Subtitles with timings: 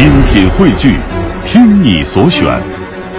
[0.00, 0.96] 精品汇聚，
[1.44, 2.58] 听你所选，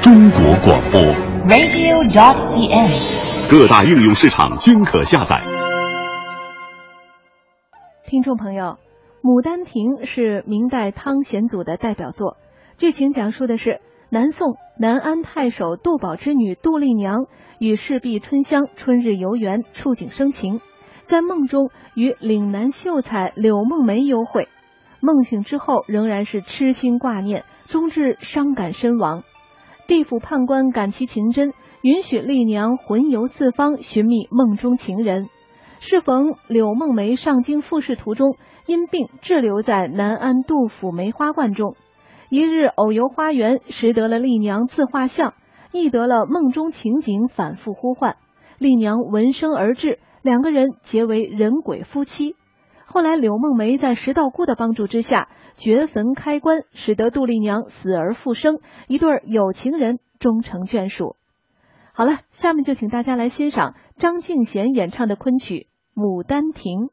[0.00, 1.00] 中国广播。
[1.48, 3.50] radio.cn。
[3.50, 5.40] 各大应用市场均可下载。
[8.04, 8.78] 听众朋友，
[9.22, 12.36] 《牡丹亭》是明代汤显祖的代表作，
[12.76, 17.26] 剧情讲述的是南宋南安太守杜宝之女杜丽娘
[17.58, 20.60] 与侍婢春香春日游园，触景生情，
[21.02, 24.48] 在梦中与岭南秀才柳梦梅幽会，
[25.00, 29.22] 梦醒之后仍然是痴心挂念，终至伤感身亡。
[29.86, 31.52] 地府判官感其情真，
[31.82, 35.28] 允许丽娘魂游四方，寻觅梦中情人。
[35.80, 41.76] 适逢柳梦梅上京复试途中，因病滞留在南安杜府梅花观中。
[42.30, 45.34] 一日偶游花园，识得了丽娘自画像，
[45.72, 48.16] 忆得了梦中情景，反复呼唤。
[48.58, 52.34] 丽娘闻声而至，两个人结为人鬼夫妻。
[52.90, 61.14] 后来柳梦梅在石道姑的帮助之下，掘坟开棺，使得杜丽娘死而复生，一对有情人终成眷属。
[61.92, 65.66] 好了，下面就请大家来欣赏张敬贤演唱的昆曲
[66.00, 66.86] 《牡丹亭》。